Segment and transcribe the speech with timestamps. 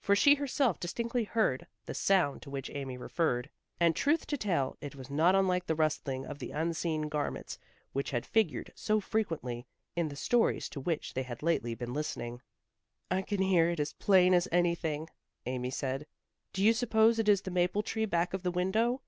[0.00, 3.50] For she herself distinctly heard the sound to which Amy referred,
[3.80, 7.58] and, truth to tell, it was not unlike the rustling of the unseen garments
[7.92, 9.66] which had figured so frequently
[9.96, 12.42] in the stories to which they had lately been listening.
[13.10, 15.08] "I can hear it as plain as anything,
[15.46, 15.72] Amy.
[15.80, 19.02] Do you suppose it is the maple tree back of the window?"